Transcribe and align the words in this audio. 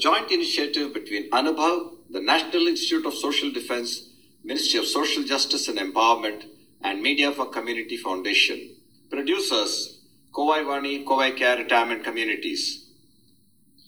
joint 0.00 0.30
initiative 0.30 0.94
between 0.94 1.28
Anubhav, 1.30 1.92
the 2.10 2.20
National 2.22 2.66
Institute 2.66 3.04
of 3.04 3.12
Social 3.14 3.50
Defense, 3.52 4.08
Ministry 4.42 4.80
of 4.80 4.86
Social 4.86 5.22
Justice 5.22 5.68
and 5.68 5.78
Empowerment, 5.78 6.44
and 6.82 7.02
Media 7.02 7.30
for 7.30 7.46
Community 7.46 7.98
Foundation. 7.98 8.76
Producers, 9.10 10.00
Kovai 10.32 10.64
Vani, 10.64 11.04
Kovai 11.04 11.36
Care 11.36 11.58
Retirement 11.58 12.02
Communities. 12.02 12.86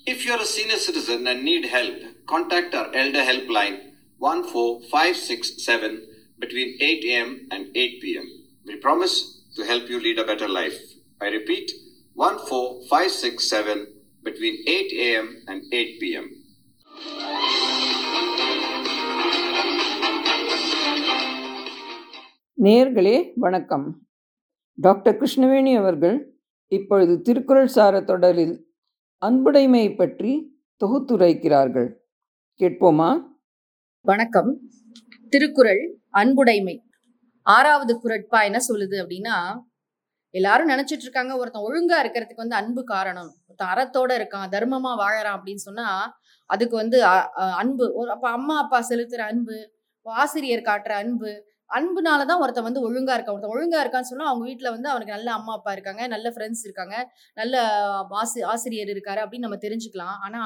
If 0.06 0.26
you 0.26 0.32
are 0.32 0.40
a 0.42 0.44
senior 0.44 0.76
citizen 0.76 1.26
and 1.26 1.44
need 1.44 1.64
help, 1.64 1.94
contact 2.26 2.74
our 2.74 2.94
Elder 2.94 3.20
Helpline 3.20 3.92
14567 4.20 6.06
between 6.38 6.76
8 6.80 7.04
a.m. 7.04 7.48
and 7.50 7.74
8 7.74 8.02
p.m. 8.02 8.28
We 8.66 8.76
promise 8.76 9.40
to 9.56 9.64
help 9.64 9.88
you 9.88 9.98
lead 9.98 10.18
a 10.18 10.24
better 10.26 10.48
life. 10.48 10.78
I 11.20 11.28
repeat 11.28 11.70
14567 12.16 13.91
between 14.24 14.56
8 14.64 14.92
a.m. 14.98 15.26
and 15.46 15.74
8 15.74 15.98
p.m. 16.00 16.26
நேயர்களே 22.62 23.32
வணக்கம். 23.34 24.00
Doctor 24.74 25.20
Krishnaveni 25.20 25.76
அவர்கள் 25.76 26.38
இப்பொழுது 26.68 27.20
திருக்குறள் 27.20 27.66
சார 27.66 28.00
தொடரில் 28.00 28.66
அன்புடைமை 29.18 29.96
பற்றி 29.96 30.60
தொகுத்துரைக்கிறார்கள் 30.84 31.94
கேட்போமா? 32.58 33.24
வணக்கம். 34.00 34.60
திருக்குறள் 35.28 35.98
அன்புடைமை. 36.12 36.78
ஆறாவது 37.42 38.00
குரட்பா 38.02 38.42
என்ன 38.42 38.58
சொல்லுது 38.68 38.98
அப்படின்னா 39.04 39.58
எல்லாரும் 40.30 40.68
நினைச்சிட்டு 40.68 41.06
இருக்காங்க 41.06 41.36
ஒருத்தன் 41.36 41.62
ஒழுங்கா 41.62 42.06
இருக்கிறதுக்கு 42.06 42.34
வந்து 42.34 42.54
அன்பு 42.54 42.84
காரணம். 42.84 43.41
அறத்தோட 43.60 44.10
இருக்கான் 44.20 44.52
தர்மமா 44.54 44.92
வாழறான் 45.02 45.36
அப்படின்னு 45.38 45.66
சொன்னா 45.68 45.86
அதுக்கு 46.50 46.76
வந்து 46.76 46.98
அன்பு. 47.62 47.86
ஒரு 47.94 48.10
அப்ப 48.10 48.26
அம்மா 48.30 48.58
அப்பா 48.58 48.78
செலுத்துற 48.90 49.22
அன்பு 49.32 49.56
ஆசிரியர் 50.06 50.68
காட்டுற 50.68 50.92
அன்பு 51.04 51.30
அன்புனாலதான் 51.70 52.40
ஒருத்தன் 52.42 52.66
வந்து 52.66 52.82
ஒழுங்கா 52.88 53.12
இருக்கான். 53.16 53.34
ஒருத்தன் 53.36 53.54
ஒழுங்கா 53.56 53.78
இருக்கான்னு 53.82 54.10
சொன்னா 54.10 54.26
அவங்க 54.30 54.44
வீட்டுல 54.48 54.70
வந்து 54.70 54.88
அவனுக்கு 54.88 55.14
நல்ல 55.16 55.32
அம்மா 55.32 55.52
அப்பா 55.52 55.72
இருக்காங்க 55.72 56.06
நல்ல 56.06 56.30
ஃப்ரெண்ட்ஸ் 56.34 56.64
இருக்காங்க 56.64 56.96
நல்ல 57.34 57.62
ஆசி 58.20 58.42
ஆசிரியர் 58.42 58.90
இருக்காரு 58.94 59.20
அப்படின்னு 59.24 59.46
நம்ம 59.46 59.58
தெரிஞ்சுக்கலாம். 59.66 60.16
ஆனா 60.26 60.42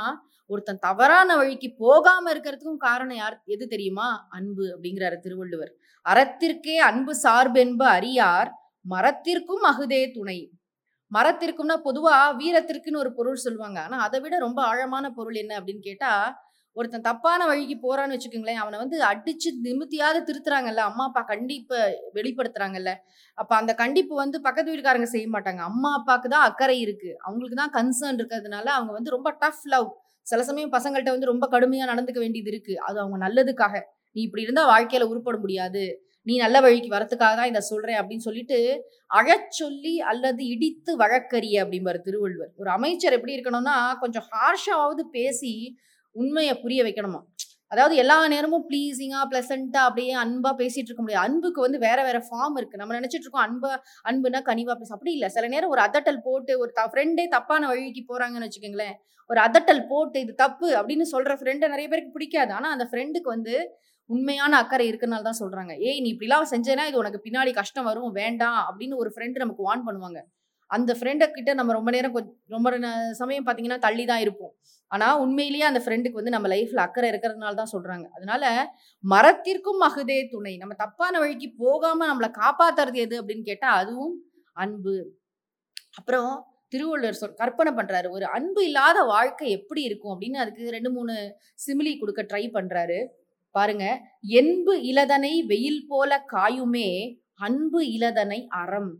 ஒருத்தன் 0.46 0.78
தவறான 0.78 1.36
வழிக்கு 1.36 1.74
போகாம 1.78 2.34
இருக்கிறதுக்கும் 2.34 2.76
காரணம் 2.76 3.16
யார் 3.16 3.42
எது 3.44 3.66
தெரியுமா? 3.66 4.26
அன்பு 4.28 4.64
அப்படிங்கிறாரு 4.74 5.18
திருவள்ளுவர். 5.18 5.72
அறத்திற்கே 6.06 6.76
அன்பு 6.90 7.14
சார்பென்பு 7.22 7.84
அறியார் 7.84 8.50
மரத்திற்கும் 8.88 9.64
அகுதே 9.72 10.12
துணை. 10.12 10.38
மரத்திற்கும்னா 11.12 11.76
பொதுவா 11.84 12.14
வீரத்திற்குன்னு 12.38 13.02
ஒரு 13.04 13.10
பொருள் 13.12 13.44
சொல்லுவாங்க. 13.44 13.78
ஆனா 13.80 13.96
அதை 13.98 14.18
விட 14.20 14.38
ரொம்ப 14.38 14.60
ஆழமான 14.62 15.06
பொருள் 15.10 15.36
என்ன 15.36 15.52
அப்படின்னு 15.60 15.82
கேட்டா 15.82 16.10
ஒருத்தன் 16.76 17.04
தப்பான 17.06 17.40
வழிக்கு 17.46 17.76
போறான்னு 17.82 18.14
வச்சுக்கோங்களேன் 18.14 18.60
அவனை 18.62 18.76
வந்து 18.78 18.96
அடிச்சு 19.10 19.50
நிமித்தியாவது 19.66 20.18
திருத்துறாங்கல்ல 20.28 20.82
அம்மா 20.88 21.04
அப்பா 21.04 21.22
கண்டிப்பை 21.30 21.78
வெளிப்படுத்துறாங்கல்ல. 22.14 22.90
அப்ப 23.38 23.52
அந்த 23.56 23.72
கண்டிப்பு 23.74 24.14
வந்து 24.14 24.38
பக்கத்து 24.40 24.70
வீட்டுக்காரங்க 24.70 25.08
செய்ய 25.14 25.28
மாட்டாங்க. 25.34 25.62
அம்மா 25.70 25.90
அப்பாவுக்கு 25.98 26.28
தான் 26.28 26.46
அக்கறை 26.48 26.76
இருக்கு. 26.80 27.10
அவங்களுக்கு 27.24 27.58
தான் 27.62 27.74
கன்சர்ன் 27.78 28.18
இருக்கிறதுனால 28.20 28.66
அவங்க 28.76 28.92
வந்து 28.92 29.14
ரொம்ப 29.16 29.30
டஃப் 29.42 29.64
லவ் 29.66 29.88
சில 30.26 30.42
சமயம் 30.42 30.72
பசங்கள்ட்ட 30.72 31.10
வந்து 31.10 31.30
ரொம்ப 31.32 31.44
கடுமையா 31.52 31.84
நடந்துக்க 31.92 32.20
வேண்டியது 32.24 32.50
இருக்கு. 32.54 32.74
அது 32.88 32.96
அவங்க 33.02 33.18
நல்லதுக்காக. 33.26 33.74
நீ 34.16 34.20
இப்படி 34.22 34.42
இருந்தா 34.42 34.64
வாழ்க்கையில 34.72 35.08
உருப்பட 35.12 35.36
முடியாது. 35.38 35.84
நீ 36.26 36.34
நல்ல 36.44 36.56
வழிக்கு 36.60 36.88
வரத்துக்காக 36.94 37.34
தான் 37.40 37.50
இதை 37.50 37.60
சொல்றேன் 37.70 37.98
அப்படின்னு 38.00 38.26
சொல்லிட்டு 38.28 38.58
அழச்சொல்லி 39.18 39.94
அல்லது 40.10 40.42
இடித்து 40.54 40.92
வழக்கறிய 41.02 41.56
அப்படிம்பாரு 41.64 42.00
திருவள்ளுவர். 42.06 42.52
ஒரு 42.56 42.70
அமைச்சர் 42.70 43.16
எப்படி 43.18 43.36
இருக்கணும்னா 43.36 43.76
கொஞ்சம் 44.02 44.26
ஹார்ஷாவது 44.32 45.04
பேசி 45.16 45.52
உண்மையை 46.16 46.54
புரிய 46.64 46.82
வைக்கணுமா? 46.82 47.20
அதாவது 47.72 47.94
எல்லா 47.96 48.16
நேரமும் 48.32 48.64
ப்ளீஸிங்கா 48.68 49.20
பிளசண்டா 49.30 49.80
அப்படியே 49.88 50.12
அன்பா 50.24 50.50
பேசிட்டு 50.60 50.90
இருக்க 50.90 51.02
முடியாது. 51.02 51.24
அன்புக்கு 51.28 51.60
வந்து 51.60 51.78
வேற 51.78 51.98
வேற 52.02 52.18
ஃபார்ம் 52.28 52.56
இருக்கு. 52.56 52.80
நம்ம 52.80 52.94
நினைச்சிட்டு 52.98 53.26
இருக்கோம் 53.26 53.46
அன்பா 53.46 53.70
அன்புனா 54.10 54.40
கனிவா 54.50 54.74
பேச. 54.80 54.90
அப்படி 54.96 55.12
இல்லை. 55.12 55.28
சில 55.28 55.48
நேரம் 55.54 55.72
ஒரு 55.74 55.82
அதட்டல் 55.86 56.20
போட்டு 56.28 56.52
ஒரு 56.58 56.72
ஃப்ரெண்டே 56.92 57.24
தப்பான 57.36 57.66
வழிக்கு 57.66 58.04
போறாங்கன்னு 58.12 58.48
வச்சுக்கோங்களேன். 58.48 58.96
ஒரு 59.30 59.40
அதட்டல் 59.46 59.82
போட்டு 59.88 60.18
இது 60.20 60.34
தப்பு 60.44 60.68
அப்படின்னு 60.80 61.06
சொல்ற 61.14 61.32
ஃப்ரெண்டை 61.40 61.68
நிறைய 61.68 61.88
பேருக்கு 61.88 62.16
பிடிக்காது. 62.18 62.52
ஆனா 62.52 62.70
அந்த 62.70 62.86
ஃப்ரெண்டுக்கு 62.90 63.30
வந்து 63.36 63.56
உண்மையான 64.14 64.52
அக்கறை 64.62 64.86
இருக்கனால 64.90 65.24
தான் 65.28 65.40
சொல்றாங்க. 65.42 65.72
ஏய் 65.88 66.00
நீ 66.04 66.08
இப்படிலாம் 66.14 66.50
செஞ்சேன்னா 66.54 66.84
இது 66.90 67.02
உனக்கு 67.02 67.20
பின்னாடி 67.26 67.52
கஷ்டம் 67.60 67.88
வரும் 67.90 68.16
வேண்டாம் 68.20 68.60
அப்படின்னு 68.68 68.96
ஒரு 69.02 69.10
ஃப்ரெண்டு 69.14 69.42
நமக்கு 69.44 69.66
வார்ன் 69.68 69.86
பண்ணுவாங்க. 69.88 70.20
அந்த 70.70 70.92
ஃப்ரெண்டை 70.98 71.26
கிட்ட 71.34 71.50
நம்ம 71.58 71.72
ரொம்ப 71.76 71.90
நேரம் 71.94 72.14
கொஞ்சம் 72.14 72.36
ரொம்ப 72.54 72.68
சமயம் 73.20 73.44
பார்த்தீங்கன்னா 73.46 73.80
தள்ளி 73.84 74.04
தான் 74.10 74.22
இருப்போம். 74.24 74.52
ஆனால் 74.90 75.18
உண்மையிலேயே 75.24 75.64
அந்த 75.68 75.80
ஃப்ரெண்டுக்கு 75.84 76.20
வந்து 76.20 76.34
நம்ம 76.36 76.48
லைஃப்பில் 76.54 76.82
அக்கறை 76.86 77.08
இருக்கிறதுனால 77.12 77.56
தான் 77.60 77.72
சொல்கிறாங்க 77.74 78.06
அதனால 78.16 78.44
மரத்திற்கும் 79.04 79.80
மகுதே 79.84 80.18
துணை. 80.32 80.54
நம்ம 80.62 80.74
தப்பான 80.82 81.14
வழிக்கு 81.22 81.48
போகாமல் 81.64 82.10
நம்மளை 82.10 82.30
காப்பாற்றுறது 82.42 83.00
எது? 83.06 83.16
அப்படின்னு 83.22 83.44
கேட்டால் 83.50 83.78
அதுவும் 83.82 84.14
அன்பு. 84.64 84.96
அப்புறம் 86.00 86.30
திருவள்ளுவர் 86.74 87.18
சொல் 87.20 87.38
கற்பனை 87.42 87.72
பண்ணுறாரு 87.78 88.08
ஒரு 88.16 88.26
அன்பு 88.36 88.60
இல்லாத 88.68 88.98
வாழ்க்கை 89.14 89.48
எப்படி 89.58 89.82
இருக்கும்? 89.88 90.12
அப்படின்னு 90.14 90.42
அதுக்கு 90.44 90.74
ரெண்டு 90.76 90.90
மூணு 90.96 91.14
சிமிலி 91.66 91.92
கொடுக்க 92.02 92.22
ட்ரை 92.32 92.44
பண்ணுறாரு 92.56 92.98
பாருங்க 93.56 93.84
என்பு 94.40 94.74
இலதனை 94.90 95.32
வெயில் 95.52 95.82
போல 95.90 96.10
காயுமே 96.34 96.88
அன்பு 97.46 97.80
இலதனை 97.96 98.40
அறம். 98.62 98.92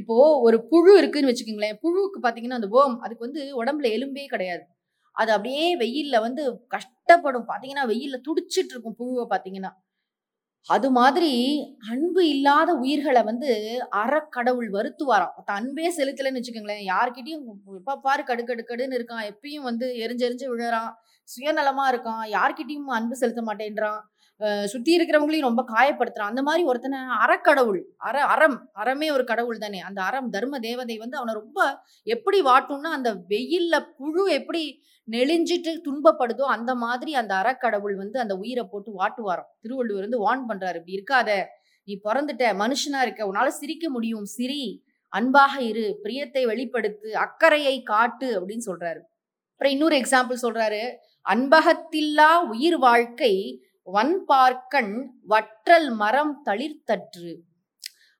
இப்போ 0.00 0.16
ஒரு 0.46 0.56
புழு 0.70 0.92
இருக்குன்னு 1.00 1.30
வச்சுக்கோங்களேன் 1.30 1.78
புழுவுக்கு 1.84 2.18
பாத்தீங்கன்னா 2.26 2.58
அந்த 2.60 2.68
ஓம் 2.80 2.96
அதுக்கு 3.04 3.26
வந்து 3.26 3.42
உடம்புல 3.60 3.88
எலும்பே 3.96 4.26
கிடையாது. 4.34 4.64
அது 5.16 5.30
அப்படியே 5.36 5.64
வெயில்ல 5.82 6.16
வந்து 6.26 6.42
கஷ்டப்படும். 6.74 7.48
பாத்தீங்கன்னா 7.50 7.86
வெயில்ல 7.92 8.16
துடிச்சிட்டு 8.28 8.72
இருக்கும் 8.74 8.98
புழுவை 9.00 9.26
பாத்தீங்கன்னா. 9.34 9.72
அது 10.68 10.90
மாதிரி 10.90 11.30
அன்பு 11.90 12.28
இல்லாத 12.28 12.74
உயிர்களை 12.74 13.22
வந்து 13.22 13.48
அறக்கடவுள் 13.96 14.68
வருத்துவாராம். 14.76 15.34
அன்பே 15.44 15.86
செலுத்தலைன்னு 15.96 16.40
வச்சுக்கோங்களேன். 16.40 16.84
யார்கிட்டயும் 16.92 17.42
எப்ப 17.76 17.96
பாரு 17.96 18.22
கடுக்கடுக்கடுன்னு 18.22 18.98
இருக்கான். 18.98 19.26
எப்பயும் 19.32 19.62
வந்து 19.62 19.88
எரிஞ்செரிஞ்சு 20.04 20.46
விழுறான். 20.52 20.92
சுயநலமா 21.28 21.84
இருக்கான். 21.92 22.24
யார்கிட்டயும் 22.30 22.88
அன்பு 22.98 23.16
செலுத்த 23.16 23.42
மாட்டேன்றான். 23.42 24.00
சுற்றி 24.40 24.66
சுத்தி 24.66 24.96
இருக்கிறவங்களையும் 24.96 25.40
ரொம்ப 25.40 25.64
காயப்படுத்துறான். 25.68 26.30
அந்த 26.30 26.42
மாதிரி 26.42 26.64
ஒருத்தனை 26.64 26.98
அறக்கடவுள் 26.98 27.82
அற 27.96 28.24
அறம் 28.24 28.70
அறமே 28.72 29.12
ஒரு 29.12 29.24
கடவுள் 29.24 29.58
தானே. 29.58 29.80
அந்த 29.80 30.02
அறம் 30.02 30.30
தர்ம 30.30 30.58
தேவதை 30.58 30.96
வந்து 30.98 31.16
அவனை 31.16 31.34
ரொம்ப 31.34 31.78
எப்படி 32.02 32.40
வாட்டும்னா 32.42 32.90
அந்த 32.98 33.14
வெயில்ல 33.28 33.80
புழு 33.96 34.32
எப்படி 34.32 34.82
நெளிஞ்சிட்டு 35.10 35.80
துன்பப்படுதோ 35.84 36.42
அந்த 36.42 36.74
மாதிரி 36.74 37.14
அந்த 37.14 37.34
அறக்கடவுள் 37.34 37.94
வந்து 37.94 38.20
அந்த 38.20 38.36
உயிரை 38.36 38.64
போட்டு 38.70 38.92
வாட்டுவாராம். 38.98 39.50
திருவள்ளுவர் 39.60 40.08
வந்து 40.08 40.20
வார்ன் 40.20 40.50
பண்றாரு 40.50 40.80
இப்படி 40.84 40.96
இருக்காத. 40.96 41.44
நீ 41.84 42.00
பிறந்துட்ட 42.04 42.44
மனுஷனா 42.54 43.02
இருக்க. 43.02 43.32
உன்னால 43.32 43.46
சிரிக்க 43.46 43.90
முடியும். 43.90 44.24
சிரி. 44.24 44.84
அன்பாக 45.08 45.60
இரு. 45.62 46.00
பிரியத்தை 46.02 46.44
வெளிப்படுத்து. 46.44 47.16
அக்கறையை 47.16 47.82
காட்டு. 47.82 48.28
அப்படின்னு 48.40 48.60
சொல்றாரு. 48.66 49.00
அப்புறம் 49.52 49.72
இன்னொரு 49.72 49.96
எக்ஸாம்பிள் 49.96 50.36
சொல்றாரு. 50.42 50.82
அன்பகத்தில்லா 51.28 52.30
உயிர் 52.48 52.78
வாழ்க்கை 52.78 53.34
வன்பார்க்கண் 53.86 55.10
வற்றல் 55.22 55.90
மரம் 55.90 56.42
தளிர்த்தற்று. 56.44 57.38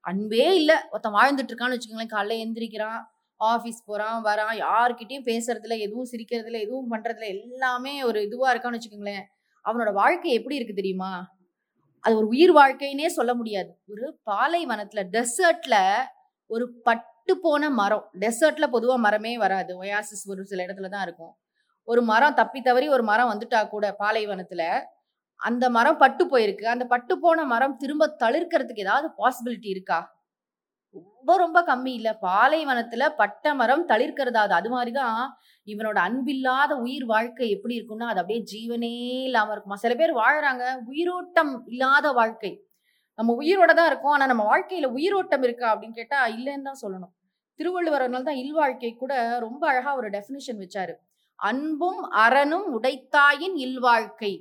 அன்பே 0.00 0.54
இல்லை. 0.54 0.76
ஒருத்தன் 0.90 1.12
வாழ்ந்துட்டு 1.12 1.50
இருக்கான்னு 1.50 1.76
வச்சுக்கோங்களேன். 1.76 2.14
காலைல 2.14 2.34
எந்திரிக்கிறான் 2.44 3.04
ஆஃபீஸ் 3.40 3.84
போகிறான் 3.84 4.24
வரான். 4.24 4.54
யார்கிட்டையும் 4.54 5.26
பேசுறதுல 5.26 5.78
எதுவும் 5.78 6.06
சிரிக்கிறதுல 6.12 6.60
எதுவும் 6.60 6.90
பண்ணுறதுல 6.92 7.26
எல்லாமே 7.26 8.02
ஒரு 8.02 8.20
இதுவாக 8.20 8.54
இருக்கான்னு 8.54 8.78
வச்சுக்கோங்களேன். 8.78 9.22
அவனோட 9.64 9.92
வாழ்க்கை 9.92 10.32
எப்படி 10.32 10.54
இருக்கு 10.54 10.74
தெரியுமா? 10.74 11.36
அது 12.00 12.16
ஒரு 12.16 12.26
உயிர் 12.26 12.52
வாழ்க்கைன்னே 12.52 13.06
சொல்ல 13.06 13.34
முடியாது. 13.34 13.80
ஒரு 13.86 14.20
பாலைவனத்துல 14.30 15.02
டெசர்ட்ல 15.12 15.74
ஒரு 16.46 16.72
பட்டு 16.82 17.38
போன 17.40 17.70
மரம். 17.70 18.10
டெசர்ட்ல 18.20 18.66
பொதுவாக 18.66 19.00
மரமே 19.00 19.38
வராது. 19.38 19.82
ஒயாசிஸ் 19.82 20.26
ஒரு 20.26 20.44
சில 20.44 20.66
இடத்துல 20.66 20.88
தான் 20.88 21.02
இருக்கும். 21.02 21.36
ஒரு 21.84 22.02
மரம் 22.02 22.34
தப்பி 22.34 22.60
தவறி 22.60 22.88
ஒரு 22.88 23.02
மரம் 23.02 23.30
வந்துட்டா 23.30 23.68
கூட 23.68 23.96
பாலைவனத்துல 23.98 24.84
அந்த 25.44 25.70
மரம் 25.70 25.96
பட்டு 25.96 26.24
போயிருக்கு. 26.26 26.64
அந்த 26.64 26.86
பட்டு 26.86 27.20
போன 27.20 27.44
மரம் 27.44 27.76
திரும்ப 27.76 28.16
தளிர்க்கிறதுக்கு 28.24 28.84
ஏதாவது 28.86 29.08
பாசிபிலிட்டி 29.18 29.68
இருக்கா? 29.68 29.98
ரொம்ப 30.94 31.36
ரொம்ப 31.36 31.58
கம்மி 31.62 31.92
இல்லை. 31.94 32.12
பாலைவனத்துல 32.22 33.08
பட்ட 33.16 33.54
மரம் 33.54 33.88
தளிர்க்கிறதாவது 33.88 34.54
அது 34.54 34.70
மாதிரிதான் 34.70 35.18
இவனோட 35.66 35.98
அன்பில்லாத 35.98 36.72
உயிர் 36.76 37.04
வாழ்க்கை 37.04 37.50
எப்படி 37.50 37.78
இருக்கும்னா 37.78 38.08
அது 38.08 38.20
அப்படியே 38.20 38.42
ஜீவனே 38.52 38.92
இல்லாம 39.24 39.52
இருக்குமா? 39.52 39.76
சில 39.76 39.94
பேர் 39.94 40.14
வாழறாங்க. 40.14 40.64
உயிரோட்டம் 40.86 41.64
இல்லாத 41.66 42.12
வாழ்க்கை. 42.12 42.52
நம்ம 43.18 43.34
உயிரோட 43.42 43.74
தான் 43.74 43.86
இருக்கோம். 43.86 44.12
ஆனா 44.12 44.26
நம்ம 44.26 44.44
வாழ்க்கையில 44.52 44.86
உயிரோட்டம் 44.86 45.42
இருக்கா 45.42 45.76
அப்படின்னு 45.76 45.92
கேட்டா 45.92 46.28
இல்லைன்னு 46.28 46.62
தான் 46.62 46.82
சொல்லணும். 46.82 47.12
திருவள்ளுவர் 47.60 48.24
தான் 48.24 48.36
இல்வாழ்க்கை 48.36 48.94
கூட 48.94 49.38
ரொம்ப 49.38 49.68
அழகா 49.68 49.96
ஒரு 49.96 50.10
டெஃபினிஷன் 50.10 50.60
வச்சாரு. 50.60 50.94
அன்பும் 51.38 52.02
அறனும் 52.16 52.66
உடைத்தாயின் 52.74 53.56
இல்வாழ்க்கை. 53.56 54.32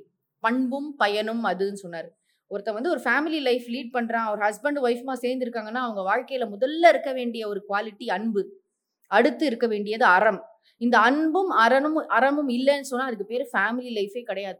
பண்பும் 0.45 0.89
பயனும் 1.03 1.43
அதுன்னு 1.51 1.81
சொன்னார். 1.83 2.09
ஒருத்தன் 2.51 2.77
வந்து 2.77 2.91
ஒரு 2.93 3.01
ஃபேமிலி 3.05 3.39
லைஃப் 3.49 3.67
லீட் 3.75 3.93
பண்ணுறான் 3.97 4.27
ஒரு 4.33 4.41
ஹஸ்பண்ட் 4.47 4.79
ஒய்ஃப்மா 4.87 5.13
சேர்ந்து 5.23 5.45
இருக்காங்கன்னா 5.45 5.81
அவங்க 5.87 6.01
வாழ்க்கையில் 6.09 6.51
முதல்ல 6.55 6.89
இருக்க 6.93 7.11
வேண்டிய 7.19 7.43
ஒரு 7.51 7.61
குவாலிட்டி 7.69 8.07
அன்பு. 8.17 8.41
அடுத்து 9.11 9.43
இருக்க 9.49 9.67
வேண்டியது 9.73 10.05
அறம். 10.17 10.41
இந்த 10.81 10.95
அன்பும் 11.09 11.51
அறனும் 11.63 11.97
அறமும் 12.17 12.51
இல்லைன்னு 12.57 12.89
சொன்னால் 12.91 13.09
அதுக்கு 13.09 13.31
பேர் 13.33 13.45
ஃபேமிலி 13.53 13.91
லைஃபே 13.99 14.21
கிடையாது. 14.31 14.59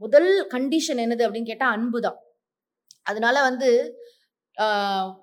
முதல் 0.00 0.30
கண்டிஷன் 0.54 1.00
என்னது 1.04 1.24
அப்படின்னு 1.26 1.50
கேட்டால் 1.52 1.74
அன்பு 1.76 1.98
தான் 2.06 2.18
அதனால 3.10 3.36
வந்து 3.48 3.68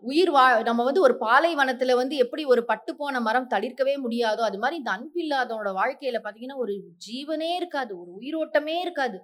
உயிர் 0.09 0.31
வா 0.35 0.43
நம்ம 0.67 0.81
வந்து 0.87 1.01
ஒரு 1.07 1.15
பாலைவனத்தில் 1.23 1.99
வந்து 2.01 2.15
எப்படி 2.23 2.43
ஒரு 2.53 2.61
பட்டு 2.69 2.91
போன 2.99 3.21
மரம் 3.27 3.49
தளிர்க்கவே 3.53 3.95
முடியாதோ 4.03 4.43
அது 4.49 4.57
மாதிரி 4.63 4.79
இந்த 4.81 4.91
அன்பு 4.97 5.19
இல்லாதவனோட 5.23 5.71
வாழ்க்கையில் 5.79 6.19
பார்த்தீங்கன்னா 6.19 6.59
ஒரு 6.63 6.73
ஜீவனே 7.07 7.49
இருக்காது 7.59 7.91
ஒரு 8.01 8.11
உயிரோட்டமே 8.19 8.75
இருக்காது. 8.85 9.17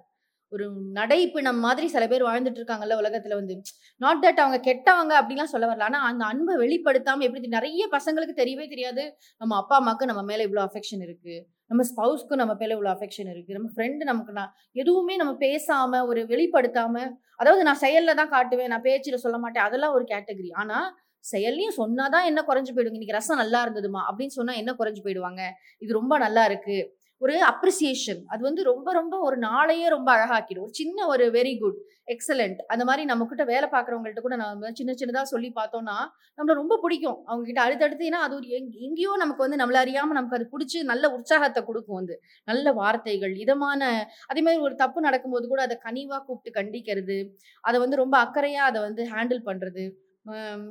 ஒரு 0.52 0.64
நடைப்பிணம் 0.92 1.58
மாதிரி 1.58 1.86
சில 1.88 2.06
பேர் 2.06 2.24
வாழ்ந்துட்டு 2.24 2.60
இருக்காங்கல்ல 2.60 2.98
உலகத்துல 3.00 3.34
வந்து. 3.34 3.54
நாட் 4.00 4.22
தட் 4.24 4.42
அவங்க 4.44 4.58
கெட்டவங்க 4.68 5.12
அப்படிலாம் 5.20 5.52
சொல்ல 5.54 5.66
வரல. 5.66 5.80
ஆனா 5.80 6.00
அந்த 6.02 6.24
அன்பை 6.24 6.54
வெளிப்படுத்தாம 6.56 7.22
எப்படி 7.22 7.46
நிறைய 7.48 7.88
பசங்களுக்கு 7.92 8.34
தெரியவே 8.36 8.68
தெரியாது. 8.68 9.04
நம்ம 9.40 9.56
அப்பா 9.56 9.76
அம்மாவுக்கு 9.76 10.06
நம்ம 10.06 10.22
மேல 10.22 10.42
இவ்வளவு 10.42 10.66
அஃபெக்ஷன் 10.68 11.02
இருக்கு. 11.02 11.36
நம்ம 11.66 11.84
ஸ்பவுஸ்க்கும் 11.90 12.40
நம்ம 12.42 12.54
மேல 12.54 12.74
இவ்வளவு 12.74 12.94
அஃபெக்ஷன் 12.96 13.30
இருக்கு. 13.30 13.52
நம்ம 13.52 13.68
ஃப்ரெண்டு 13.76 14.02
நமக்கு 14.02 14.32
நான் 14.32 14.52
எதுவுமே 14.72 15.16
நம்ம 15.16 15.32
பேசாம 15.40 16.06
ஒரு 16.06 16.22
வெளிப்படுத்தாம 16.26 16.94
அதாவது 17.36 17.62
நான் 17.62 17.80
செயல்ல 17.80 18.14
தான் 18.14 18.30
காட்டுவேன் 18.30 18.66
நான் 18.66 18.82
பேச்சுல 18.82 19.14
சொல்ல 19.16 19.38
மாட்டேன் 19.38 19.64
அதெல்லாம் 19.64 19.92
ஒரு 19.92 20.04
கேட்டகரி 20.04 20.50
ஆனா 20.54 20.78
செயல்லையும் 21.24 21.76
சொன்னாதான் 21.76 22.24
என்ன 22.24 22.40
குறைஞ்சு 22.48 22.72
போயிடுங்க. 22.72 22.98
இன்னைக்கு 22.98 23.16
ரசம் 23.16 23.36
நல்லா 23.36 23.60
இருந்ததுமா? 23.64 24.00
அப்படின்னு 24.08 24.34
சொன்னா 24.38 24.52
என்ன 24.52 24.70
குறைஞ்சு 24.72 25.00
போயிடுவாங்க? 25.04 25.42
இது 25.78 25.92
ரொம்ப 25.92 26.14
நல்லா 26.18 26.44
இருக்கு. 26.44 26.76
ஒரு 27.22 27.34
அப்ரிசியேஷன் 27.34 28.20
அது 28.26 28.42
வந்து 28.42 28.62
ரொம்ப 28.62 28.92
ரொம்ப 28.92 29.18
ஒரு 29.18 29.36
நாளையே 29.36 29.88
ரொம்ப 29.88 30.14
அழகாக்கிடும். 30.14 30.60
ஒரு 30.60 30.74
சின்ன 30.74 31.06
ஒரு 31.06 31.26
வெரி 31.30 31.58
குட் 31.58 31.76
எக்ஸலண்ட் 32.06 32.56
அந்த 32.66 32.84
மாதிரி 32.84 33.04
நம்ம 33.04 33.24
கிட்ட 33.24 33.44
வேலை 33.44 33.68
பார்க்குறவங்கள்ட்ட 33.72 34.20
கூட 34.20 34.36
நம்ம 34.36 34.70
சின்ன 34.72 34.92
சின்னதாக 34.92 35.22
சொல்லி 35.22 35.52
பார்த்தோம்னா 35.54 35.96
நம்மள 36.36 36.52
ரொம்ப 36.54 36.78
பிடிக்கும். 36.82 37.24
அவங்க 37.24 37.44
கிட்ட 37.44 37.60
அடுத்தடுத்து 37.60 38.06
ஏன்னா 38.06 38.24
அது 38.26 38.34
ஒரு 38.34 38.46
எங்- 38.46 38.70
எங்கேயோ 38.70 39.14
நமக்கு 39.18 39.48
வந்து 39.48 39.64
நம்மள 39.64 39.74
அறியாமல் 39.74 40.12
நமக்கு 40.12 40.36
அது 40.36 40.48
பிடிச்சி 40.52 40.84
நல்ல 40.84 41.10
உற்சாகத்தை 41.10 41.64
கொடுக்கும் 41.64 41.94
வந்து. 41.94 42.20
நல்ல 42.44 42.72
வார்த்தைகள் 42.72 43.36
இதமான 43.36 44.10
அதே 44.26 44.40
மாதிரி 44.40 44.62
ஒரு 44.62 44.74
தப்பு 44.74 45.00
நடக்கும்போது 45.00 45.48
கூட 45.48 45.62
அதை 45.62 45.78
கனிவாக 45.78 46.24
கூப்பிட்டு 46.24 46.62
கண்டிக்கிறது. 46.62 47.28
அதை 47.60 47.80
வந்து 47.80 47.96
ரொம்ப 47.96 48.18
அக்கறையாக 48.24 48.68
அதை 48.70 48.80
வந்து 48.80 49.04
ஹேண்டில் 49.04 49.42
பண்ணுறது 49.44 49.90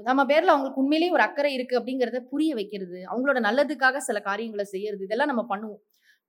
நம்ம 0.04 0.26
பேரில் 0.26 0.48
அவங்களுக்கு 0.48 0.82
உண்மையிலேயே 0.82 1.16
ஒரு 1.16 1.24
அக்கறை 1.24 1.58
இருக்குது 1.58 1.76
அப்படிங்கிறத 1.76 2.20
புரிய 2.20 2.54
வைக்கிறது. 2.54 3.04
அவங்களோட 3.12 3.36
நல்லதுக்காக 3.36 3.98
சில 3.98 4.20
காரியங்களை 4.20 4.66
செய்யறது. 4.66 5.04
இதெல்லாம் 5.04 5.28
நம்ம 5.28 5.46
பண்ணுவோம். 5.50 5.82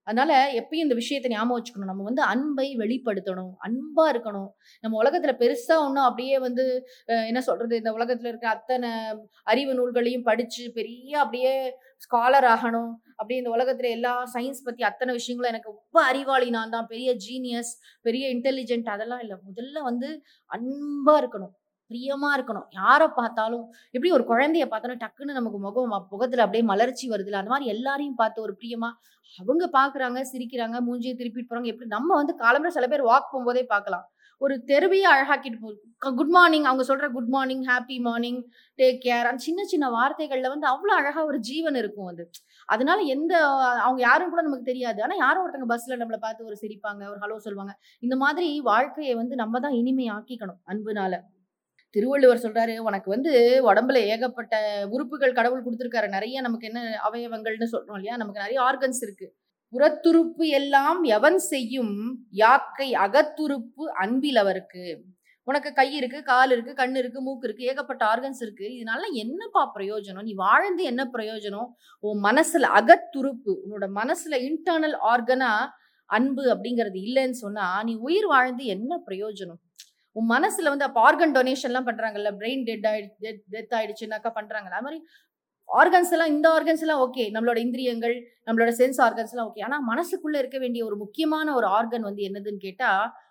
அதனால 0.07 0.31
எப்பயும் 0.61 0.85
இந்த 0.87 0.95
விஷயத்தை 0.95 1.31
ஞாபகம் 1.33 1.57
வச்சுக்கணும். 1.59 1.91
நம்ம 1.93 2.07
வந்து 2.09 2.23
அன்பை 2.33 2.67
வெளிப்படுத்தணும். 2.83 3.53
அன்பா 3.67 4.05
இருக்கணும். 4.13 4.51
நம்ம 4.85 4.95
உலகத்துல 5.03 5.33
பெருசா 5.43 5.77
ஒன்றும் 5.87 6.09
அப்படியே 6.09 6.39
வந்து 6.47 6.65
என்ன 7.31 7.41
சொல்றது? 7.49 7.75
இந்த 7.83 7.93
உலகத்துல 7.99 8.31
இருக்க 8.33 8.49
அத்தனை 8.49 8.91
அறிவு 9.53 9.75
நூல்களையும் 9.81 10.27
படிச்சு 10.31 10.65
பெரிய 10.79 11.13
அப்படியே 11.25 11.55
ஸ்காலர் 12.07 12.49
ஆகணும். 12.55 12.93
அப்படியே 13.19 13.41
இந்த 13.43 13.53
உலகத்துல 13.57 13.89
எல்லா 13.97 14.15
சயின்ஸ் 14.35 14.65
பத்தி 14.65 14.83
அத்தனை 14.91 15.13
விஷயங்களும் 15.19 15.53
எனக்கு 15.53 15.73
ரொம்ப 15.75 15.99
அறிவாளி 16.11 16.49
நான் 16.51 16.75
தான் 16.77 16.91
பெரிய 16.93 17.11
ஜீனியஸ் 17.27 17.73
பெரிய 18.09 18.25
இன்டெலிஜென்ட் 18.35 18.89
அதெல்லாம் 18.97 19.23
இல்லை. 19.27 19.37
முதல்ல 19.49 19.83
வந்து 19.91 20.09
அன்பா 20.51 21.15
இருக்கணும். 21.23 21.55
பிரியமா 21.93 22.29
இருக்கணும். 22.37 22.67
யாரை 22.71 23.09
பார்த்தாலும் 23.09 23.73
எப்படி 23.91 24.13
ஒரு 24.13 24.25
குழந்தைய 24.25 24.67
பார்த்தாலும் 24.67 24.99
டக்குன்னு 24.99 25.39
நமக்கு 25.39 25.59
முகம் 25.59 25.93
ம- 25.93 26.09
முகத்துல 26.11 26.43
அப்படியே 26.43 26.65
மலர்ச்சி 26.65 27.09
வருதுல 27.09 27.33
அந்த 27.33 27.51
மாதிரி 27.51 27.69
எல்லாரையும் 27.69 28.15
பார்த்து 28.15 28.43
ஒரு 28.43 28.57
பிரியமா 28.61 28.91
அவங்க 29.39 29.71
பாக்குறாங்க 29.73 30.21
சிரிக்கிறாங்க 30.33 30.77
மூஞ்சியை 30.89 31.15
திருப்பிட்டு 31.15 31.51
போறாங்க. 31.51 31.65
எப்படி 31.65 31.87
நம்ம 31.87 32.15
வந்து 32.15 32.35
காலம்பர 32.39 32.67
சில 32.67 32.87
பேர் 32.87 33.05
வாக் 33.05 33.29
போகும்போதே 33.33 33.63
பார்க்கலாம். 33.63 34.11
ஒரு 34.39 34.63
தெருவையே 34.67 35.07
அழகாக்கிட்டு 35.15 35.59
போகும் 35.61 36.17
குட் 36.17 36.29
மார்னிங் 36.29 36.65
அவங்க 36.65 36.97
சொல்ற 36.97 37.11
good 37.11 37.29
morning 37.29 37.63
happy 37.63 38.01
morning 38.01 38.43
take 38.77 38.99
care 39.05 39.23
அந்த 39.23 39.37
சின்ன 39.37 39.65
சின்ன 39.65 39.89
வார்த்தைகள்ல 39.89 40.49
வந்து 40.49 40.69
அவ்வளோ 40.69 40.91
அழகா 40.91 41.25
ஒரு 41.25 41.39
ஜீவன் 41.39 41.75
இருக்கும் 41.75 42.07
அது. 42.07 42.31
அதனால 42.67 43.01
எந்த 43.01 43.47
அவங்க 43.59 44.01
யாரும் 44.01 44.29
கூட 44.29 44.43
நமக்கு 44.43 44.65
தெரியாது. 44.65 45.03
ஆனால் 45.03 45.17
யாரோ 45.17 45.47
ஒருத்தங்க 45.47 45.71
பஸ்ல 45.71 45.97
நம்மளை 45.97 46.17
பார்த்து 46.17 46.45
ஒரு 46.45 46.57
சிரிப்பாங்க 46.61 47.09
ஒரு 47.11 47.19
ஹலோ 47.21 47.37
சொல்லுவாங்க. 47.37 47.79
இந்த 48.01 48.17
மாதிரி 48.17 48.61
வாழ்க்கையை 48.61 49.15
வந்து 49.15 49.35
நம்ம 49.35 49.61
தான் 49.61 49.73
இனிமை 49.73 50.11
ஆக்கிக்கணும் 50.11 50.61
அன்புனால. 50.67 51.21
திருவள்ளுவர் 51.95 52.43
சொல்றாரு 52.43 52.79
உனக்கு 52.79 53.11
வந்து 53.11 53.33
உடம்புல 53.73 53.99
ஏகப்பட்ட 54.13 54.55
உறுப்புகள் 54.91 55.33
கடவுள் 55.33 55.65
கொடுத்துருக்காரு. 55.65 56.09
நிறைய 56.09 56.41
நமக்கு 56.41 56.67
என்ன 56.67 56.81
அவயவங்கள்னு 57.11 57.73
சொல்றோம் 57.73 57.99
இல்லையா? 58.01 58.17
நமக்கு 58.17 58.41
நிறைய 58.41 58.61
ஆர்கன்ஸ் 58.61 59.03
இருக்கு. 59.03 59.27
புறத்துறுப்பு 59.73 60.47
எல்லாம் 60.61 61.03
எவன் 61.03 61.39
செய்யும்? 61.39 61.95
யாக்கை 62.31 62.89
அகத்துறுப்பு 62.93 63.85
அன்பிலவருக்கு 64.03 64.85
உனக்கு 65.49 65.73
கை 65.73 65.87
இருக்கு 65.95 66.23
கால் 66.23 66.51
இருக்கு 66.51 66.73
கண் 66.75 66.95
இருக்கு 66.95 67.21
மூக்கு 67.23 67.47
இருக்கு 67.47 67.65
ஏகப்பட்ட 67.65 68.03
ஆர்கன்ஸ் 68.07 68.41
இருக்கு. 68.41 68.67
இதனால 68.81 69.03
என்னப்பா 69.13 69.63
பிரயோஜனம்? 69.75 70.23
நீ 70.23 70.35
வாழ்ந்து 70.35 70.83
என்ன 70.83 71.03
பிரயோஜனம்? 71.13 71.69
உன் 72.01 72.23
மனசுல 72.23 72.69
அகத்துறுப்பு 72.79 73.53
உன்னோட 73.63 73.89
மனசுல 73.95 74.39
இன்டர்னல் 74.49 74.97
ஆர்கனா 75.13 75.53
அன்பு 76.11 76.43
அப்படிங்கிறது 76.55 76.99
இல்லைன்னு 77.07 77.39
சொன்னா 77.45 77.67
நீ 77.85 77.95
உயிர் 77.95 78.27
வாழ்ந்து 78.27 78.65
என்ன 78.65 79.01
பிரயோஜனம்? 79.07 79.61
உன் 80.17 80.31
மனசுல 80.31 80.69
வந்து 80.69 80.85
அப்போ 80.85 81.01
ஆர்கன் 81.01 81.35
டொனேஷன்லாம் 81.37 81.89
பண்றாங்கல்ல 81.89 82.31
பிரெயின் 82.39 82.63
டெட் 82.63 82.87
ஆயிடுச்சு 82.87 83.33
டெத் 83.51 83.75
ஆயிடுச்சுனாக்கா 83.75 84.31
பண்றாங்கல்ல 84.37 84.71
அது 84.71 84.83
மாதிரி 84.83 85.01
ஆர்கன்ஸ் 85.69 86.13
எல்லாம் 86.13 86.29
இந்த 86.29 86.47
ஆர்கன்ஸ் 86.53 86.81
எல்லாம் 86.81 87.03
ஓகே 87.03 87.25
நம்மளோட 87.35 87.59
இந்திரியங்கள் 87.59 88.15
நம்மளோட 88.47 88.71
சென்ஸ் 88.79 89.01
ஆர்கன்ஸ் 89.01 89.33
எல்லாம் 89.33 89.49
ஓகே 89.51 89.63
ஆனா 89.63 89.77
மனசுக்குள்ள 89.93 90.37
இருக்க 90.37 90.59
வேண்டிய 90.59 90.85
ஒரு 90.85 90.97
முக்கியமான 90.97 91.55
ஒரு 91.55 91.67
ஆர்கன் 91.67 92.03
வந்து 92.03 92.23
என்னதுன்னு 92.23 92.57
கேட்டா 92.57 92.91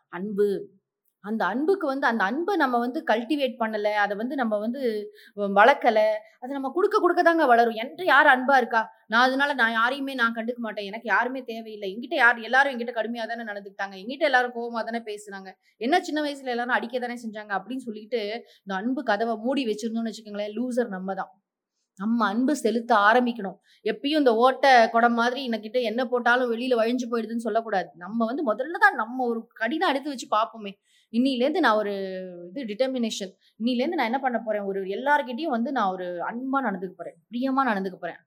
அன்பு. 0.10 0.48
அந்த 1.23 1.41
அன்புக்கு 1.51 1.85
வந்து 1.91 2.06
அந்த 2.12 2.23
அன்பை 2.29 2.53
நம்ம 2.62 2.75
வந்து 2.83 3.00
கல்டிவேட் 3.12 3.56
பண்ணலை 3.62 3.94
அதை 4.03 4.13
வந்து 4.21 4.35
நம்ம 4.41 4.57
வந்து 4.63 4.81
வளர்க்கல 5.59 6.00
அதை 6.44 6.51
நம்ம 6.57 6.69
கொடுக்க 6.77 6.95
கொடுக்க 7.03 7.21
தாங்க 7.27 7.45
வளரும். 7.51 7.77
என்கிட்ட 7.81 8.06
யார் 8.12 8.29
அன்பாக 8.33 8.62
இருக்கா? 8.62 8.81
நான் 9.12 9.25
அதனால 9.27 9.51
நான் 9.62 9.75
யாரையுமே 9.79 10.13
நான் 10.21 10.35
கண்டுக்க 10.38 10.62
மாட்டேன். 10.65 10.88
எனக்கு 10.91 11.07
யாருமே 11.13 11.41
தேவையில்லை. 11.51 11.89
எங்கிட்ட 11.94 12.18
யார் 12.21 12.39
எல்லாரும் 12.50 12.73
என்கிட்ட 12.73 12.95
கடுமையாக 13.00 13.27
தானே 13.31 13.45
நடந்துக்கிட்டாங்க. 13.51 13.95
எங்கிட்ட 14.01 14.25
எல்லாரும் 14.29 14.56
கோபமாக 14.57 14.83
தானே 14.89 15.01
பேசுனாங்க 15.09 15.51
என்ன 15.88 16.01
சின்ன 16.09 16.21
வயசுல 16.27 16.53
எல்லாரும் 16.56 16.77
அடிக்க 16.79 17.03
தானே 17.06 17.18
செஞ்சாங்க 17.25 17.53
அப்படின்னு 17.59 17.88
சொல்லிட்டு 17.89 18.21
இந்த 18.63 18.73
அன்பு 18.81 19.03
கதவை 19.12 19.35
மூடி 19.45 19.63
வச்சிருந்தோம்னு 19.71 20.12
வச்சுக்கோங்களேன் 20.12 20.56
லூசர் 20.59 20.95
நம்ம 20.97 21.15
தான். 21.21 21.31
நம்ம 21.99 22.19
அன்பு 22.31 22.53
செலுத்த 22.55 22.91
ஆரம்பிக்கணும். 23.09 23.57
எப்பயும் 23.85 24.21
இந்த 24.21 24.31
ஓட்டை 24.45 24.71
குடம் 24.89 25.17
மாதிரி 25.19 25.42
இன்னக்கிட்ட 25.47 25.80
என்ன 25.89 26.01
போட்டாலும் 26.11 26.51
வெளியில 26.54 26.73
வழிஞ்சு 26.81 27.06
போயிடுதுன்னு 27.11 27.45
சொல்லக்கூடாது. 27.47 27.89
நம்ம 28.04 28.25
வந்து 28.30 28.44
முதல்ல 28.51 28.81
தான் 28.85 28.97
நம்ம 29.01 29.25
ஒரு 29.31 29.42
கடினம் 29.61 29.92
எடுத்து 29.92 30.13
வச்சு 30.13 30.27
பார்ப்போமே. 30.37 30.71
இன்னிலேருந்து 31.13 31.63
நான் 31.66 31.80
ஒரு 31.81 31.94
இது 32.49 32.66
டிட்டர்மினேஷன் 32.71 33.31
இன்னிலேருந்து 33.61 33.99
நான் 33.99 34.09
என்ன 34.11 34.19
பண்ண 34.25 34.37
போறேன்? 34.39 34.66
ஒரு 34.71 34.81
எல்லார்கிட்டயும் 34.97 35.56
வந்து 35.57 35.71
நான் 35.77 35.92
ஒரு 35.95 36.07
அன்பா 36.30 36.59
நடந்துக்க 36.68 36.94
போறேன். 36.97 37.18
பிரியமா 37.33 37.63
நடந்துக்க 37.71 37.97
போறேன். 38.04 38.19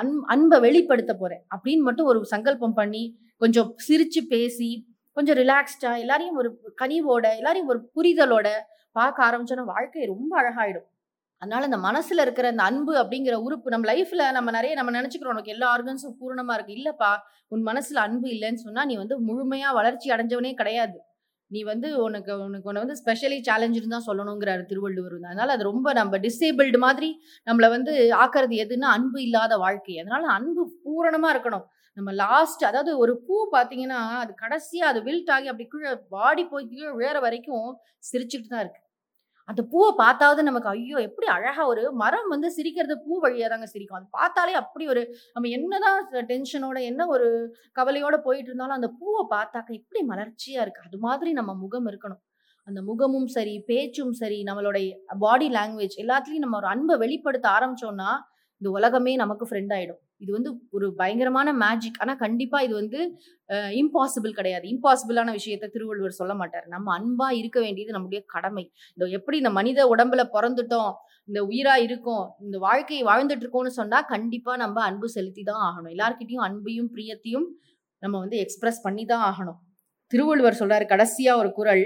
அன் 0.00 0.12
அன்பை 0.34 0.58
வெளிப்படுத்த 0.66 1.12
போறேன். 1.14 1.42
அப்படின்னு 1.54 1.86
மட்டும் 1.88 2.10
ஒரு 2.12 2.20
சங்கல்பம் 2.34 2.76
பண்ணி 2.80 3.04
கொஞ்சம் 3.42 3.70
சிரிச்சு 3.88 4.20
பேசி 4.34 4.70
கொஞ்சம் 5.16 5.38
ரிலாக்ஸ்டா 5.42 5.90
எல்லாரையும் 6.04 6.38
ஒரு 6.40 6.48
கனிவோட 6.82 7.24
எல்லாரையும் 7.40 7.70
ஒரு 7.72 7.80
புரிதலோட 7.96 8.48
பார்க்க 8.96 9.26
ஆரம்பிச்சோன்னா 9.28 9.64
வாழ்க்கை 9.74 10.04
ரொம்ப 10.06 10.32
அழகாயிடும். 10.42 10.86
அதனால 11.42 11.66
இந்த 11.68 11.78
மனசுல 11.86 12.22
இருக்கிற 12.26 12.46
அந்த 12.52 12.62
அன்பு 12.70 12.92
அப்படிங்கிற 13.02 13.34
உறுப்பு 13.46 13.72
நம்ம 13.74 13.86
லைஃப்ல 13.92 14.22
நம்ம 14.36 14.52
நிறைய 14.56 14.74
நம்ம 14.78 14.92
நினைச்சுக்கிறோம் 14.98 15.34
உனக்கு 15.36 15.54
எல்லா 15.54 15.66
ஆர்கன்ஸும் 15.74 16.16
பூரணமா 16.20 16.54
இருக்கு. 16.56 16.76
இல்லப்பா 16.80 17.10
உன் 17.54 17.64
மனசுல 17.70 18.00
அன்பு 18.06 18.28
இல்லைன்னு 18.34 18.64
சொன்னா 18.66 18.84
நீ 18.90 18.94
வந்து 19.02 19.16
முழுமையா 19.28 19.70
வளர்ச்சி 19.80 20.08
அடைஞ்சவனே 20.14 20.52
கிடையாது. 20.60 20.96
நீ 21.50 21.60
வந்து 21.70 21.88
உனக்கு 22.04 22.32
உனக்கு 22.46 22.68
உன்னை 22.70 22.80
வந்து 22.84 22.98
ஸ்பெஷலி 23.00 23.36
சேலஞ்சுன்னு 23.48 23.94
தான் 23.94 24.06
சொல்லணுங்கிறாரு 24.08 24.62
திருவள்ளுவர் 24.70 25.14
வந்து. 25.16 25.30
அதனால 25.32 25.52
அது 25.56 25.64
ரொம்ப 25.70 25.88
நம்ம 26.00 26.18
டிசேபிள்டு 26.26 26.78
மாதிரி 26.86 27.10
நம்மளை 27.46 27.68
வந்து 27.76 27.92
ஆக்குறது 28.22 28.56
எதுன்னா 28.64 28.88
அன்பு 28.96 29.18
இல்லாத 29.26 29.56
வாழ்க்கை. 29.64 29.96
அதனால 30.02 30.24
அன்பு 30.38 30.64
பூரணமா 30.84 31.30
இருக்கணும். 31.34 31.66
நம்ம 31.96 32.10
லாஸ்ட் 32.22 32.62
அதாவது 32.70 32.92
ஒரு 33.02 33.12
பூ 33.26 33.36
பார்த்தீங்கன்னா 33.54 34.00
அது 34.22 34.32
கடைசியாக 34.42 34.90
அது 34.92 35.00
வில்ட் 35.06 35.30
ஆகி 35.36 35.46
அப்படி 35.52 35.66
கீழே 35.74 35.92
வாடி 36.16 36.44
போய் 36.50 36.70
கீழே 36.72 36.90
வேற 37.04 37.16
வரைக்கும் 37.26 37.68
சிரிச்சுட்டு 38.10 38.48
தான் 38.54 38.64
இருக்கு. 38.64 38.80
அந்த 39.48 39.60
பூவை 39.72 39.90
பார்த்தாவது 40.00 40.40
நமக்கு 40.48 40.68
ஐயோ 40.70 40.98
எப்படி 41.08 41.26
அழகா 41.34 41.62
ஒரு 41.72 41.82
மரம் 42.02 42.28
வந்து 42.34 42.48
சிரிக்கிறது 42.56 42.94
பூ 43.04 43.14
வழியா 43.24 43.48
தாங்க 43.52 43.66
சிரிக்கும். 43.72 43.98
அது 44.00 44.08
பார்த்தாலே 44.18 44.54
அப்படி 44.62 44.84
ஒரு 44.92 45.02
நம்ம 45.34 45.50
என்னதான் 45.56 45.98
டென்ஷனோட 46.30 46.78
என்ன 46.90 47.02
ஒரு 47.14 47.28
கவலையோட 47.78 48.16
போயிட்டு 48.26 48.50
இருந்தாலும் 48.50 48.78
அந்த 48.78 48.90
பூவை 49.00 49.22
பார்த்தாக்க 49.34 49.78
எப்படி 49.80 50.02
மலர்ச்சியா 50.12 50.60
இருக்கு. 50.66 50.86
அது 50.88 50.98
மாதிரி 51.06 51.32
நம்ம 51.40 51.54
முகம் 51.64 51.86
இருக்கணும். 51.92 52.22
அந்த 52.68 52.80
முகமும் 52.82 53.28
சரி 53.36 53.54
பேச்சும் 53.70 54.14
சரி 54.20 54.38
நம்மளுடைய 54.48 54.86
பாடி 55.24 55.48
லாங்குவேஜ் 55.50 55.96
எல்லாத்துலயும் 56.04 56.44
நம்ம 56.44 56.58
ஒரு 56.62 56.68
அன்பை 56.74 56.94
வெளிப்படுத்த 57.04 57.46
ஆரம்பிச்சோம்னா 57.56 58.10
இந்த 58.60 58.68
உலகமே 58.78 59.12
நமக்கு 59.22 59.44
ஃப்ரெண்ட் 59.48 59.72
ஆகிடும் 59.76 60.00
இது 60.22 60.30
வந்து 60.36 60.50
ஒரு 60.76 60.86
பயங்கரமான 61.00 61.48
மேஜிக் 61.62 61.98
ஆனால் 62.02 62.18
கண்டிப்பாக 62.22 62.66
இது 62.66 62.74
வந்து 62.80 63.00
இம்பாசிபிள் 63.80 64.36
கிடையாது. 64.38 64.64
இம்பாசிபிளான 64.74 65.32
விஷயத்த 65.38 65.70
திருவள்ளுவர் 65.74 66.16
சொல்ல 66.20 66.34
மாட்டார். 66.40 66.66
நம்ம 66.74 66.92
அன்பாக 66.98 67.38
இருக்க 67.40 67.58
வேண்டியது 67.64 67.96
நம்முடைய 67.96 68.20
கடமை. 68.34 68.64
இந்த 68.96 69.08
எப்படி 69.18 69.36
இந்த 69.42 69.52
மனித 69.58 69.80
உடம்புல 69.94 70.24
பிறந்துட்டோம் 70.36 70.92
இந்த 71.28 71.40
உயிராக 71.50 71.84
இருக்கோம் 71.86 72.24
இந்த 72.46 72.56
வாழ்க்கையை 72.66 73.04
வாழ்ந்துட்டு 73.10 73.44
இருக்கோம்னு 73.44 73.72
சொன்னால் 73.80 74.08
கண்டிப்பாக 74.14 74.56
நம்ம 74.64 74.82
அன்பு 74.88 75.08
செலுத்தி 75.16 75.44
தான் 75.50 75.62
ஆகணும். 75.68 75.92
எல்லாருக்கிட்டையும் 75.94 76.46
அன்பையும் 76.48 76.90
பிரியத்தையும் 76.94 77.46
நம்ம 78.02 78.14
வந்து 78.24 78.38
எக்ஸ்பிரஸ் 78.44 78.84
பண்ணி 78.86 79.04
தான் 79.12 79.24
ஆகணும். 79.30 79.58
திருவள்ளுவர் 80.12 80.58
சொல்றார் 80.60 80.84
கடைசியா 80.92 81.34
ஒரு 81.42 81.50
குரல் 81.58 81.84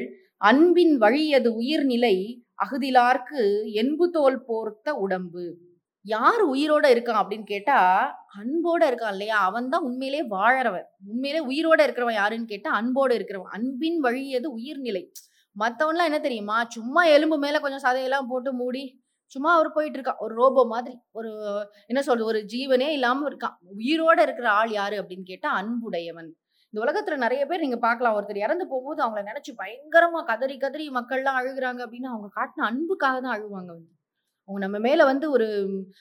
அன்பின் 0.50 0.94
வழியது 1.04 1.50
உயிர்நிலை 1.60 2.16
அகுதிலார்க்கு 2.64 3.42
என்பு 3.82 4.06
தோல் 4.16 4.38
போர்த்த 4.48 4.94
உடம்பு. 5.04 5.44
யார் 6.06 6.42
உயிரோட 6.52 6.86
இருக்கான் 6.94 7.20
அப்படின்னு 7.22 7.44
கேட்டா 7.44 7.78
அன்போட 8.40 8.82
இருக்கான் 8.90 9.12
இல்லையா? 9.12 9.38
அவன் 9.38 9.68
தான் 9.68 9.82
உண்மையிலே 9.82 10.22
வாழறவன். 10.28 10.86
உண்மையிலே 11.06 11.40
உயிரோட 11.46 11.80
இருக்கிறவன் 11.86 12.14
யாருன்னு 12.14 12.44
கேட்டா 12.44 12.70
அன்போட 12.80 13.10
இருக்கிறவன். 13.14 13.50
அன்பின் 13.50 14.00
வழியது 14.00 14.48
உயிர்நிலை. 14.52 15.02
மற்றவன்லாம் 15.56 16.08
என்ன 16.10 16.20
தெரியுமா? 16.20 16.64
சும்மா 16.68 17.04
எலும்பு 17.04 17.38
மேல 17.38 17.60
கொஞ்சம் 17.60 17.84
சதையெல்லாம் 17.86 18.28
போட்டு 18.28 18.52
மூடி 18.52 18.84
சும்மா 19.32 19.54
அவர் 19.54 19.72
போயிட்டு 19.72 19.98
இருக்கான் 19.98 20.16
ஒரு 20.18 20.34
ரோபோ 20.34 20.64
மாதிரி. 20.64 20.94
ஒரு 21.12 21.30
என்ன 21.86 22.00
சொல்றது? 22.02 22.24
ஒரு 22.24 22.40
ஜீவனே 22.44 22.88
இல்லாம 22.88 23.28
இருக்கான். 23.30 23.56
உயிரோட 23.76 24.18
இருக்கிற 24.22 24.50
ஆள் 24.50 24.70
யாரு 24.70 24.96
அப்படின்னு 25.02 25.22
கேட்டா 25.22 25.50
அன்புடையவன். 25.52 26.30
இந்த 26.74 26.78
உலகத்துல 26.86 27.16
நிறைய 27.16 27.46
பேர் 27.46 27.60
நீங்க 27.60 27.76
பார்க்கலாம். 27.76 28.16
ஒருத்தர் 28.18 28.36
இறந்து 28.36 28.66
போகும்போது 28.66 29.02
அவங்கள 29.04 29.22
நினைச்சு 29.30 29.52
பயங்கரமா 29.62 30.22
கதறி 30.24 30.56
கதறி 30.58 30.90
மக்கள்லாம் 30.90 31.40
அழுகுறாங்க 31.40 31.80
அப்படின்னு 31.86 32.12
அவங்க 32.12 32.30
காட்டின 32.40 32.66
அன்புக்காக 32.66 33.20
தான் 33.20 33.36
அழுவாங்க 33.36 33.70
வந்து. 33.72 33.92
அவங்க 34.50 34.66
நம்ம 34.66 34.78
மேலே 34.88 35.02
வந்து 35.04 35.30
ஒரு 35.30 35.46